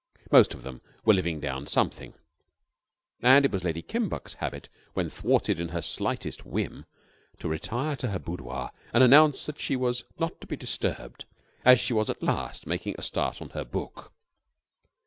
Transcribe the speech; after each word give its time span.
Most 0.31 0.55
of 0.55 0.63
them 0.63 0.81
were 1.05 1.13
living 1.13 1.39
down 1.39 1.67
something, 1.67 2.15
and 3.21 3.45
it 3.45 3.51
was 3.51 3.63
Lady 3.63 3.83
Kimbuck's 3.83 4.33
habit, 4.33 4.67
when 4.95 5.11
thwarted 5.11 5.59
in 5.59 5.67
her 5.69 5.81
lightest 5.99 6.43
whim, 6.43 6.87
to 7.37 7.47
retire 7.47 7.95
to 7.97 8.07
her 8.07 8.17
boudoir 8.17 8.71
and 8.95 9.03
announce 9.03 9.45
that 9.45 9.59
she 9.59 9.75
was 9.75 10.03
not 10.17 10.41
to 10.41 10.47
be 10.47 10.55
disturbed 10.55 11.25
as 11.63 11.79
she 11.79 11.93
was 11.93 12.09
at 12.09 12.23
last 12.23 12.65
making 12.65 12.95
a 12.97 13.03
start 13.03 13.43
on 13.43 13.49
her 13.51 13.63
book. 13.63 14.11